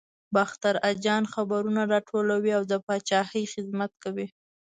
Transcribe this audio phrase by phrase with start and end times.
[0.35, 4.27] باختر اجان خبرونه راټولوي او د پاچاهۍ خدمت کوي.